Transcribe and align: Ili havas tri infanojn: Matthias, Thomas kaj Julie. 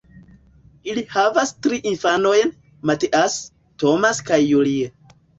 Ili 0.91 1.01
havas 1.09 1.51
tri 1.65 1.77
infanojn: 1.89 2.53
Matthias, 2.91 3.35
Thomas 3.83 4.23
kaj 4.31 4.41
Julie. 4.45 4.89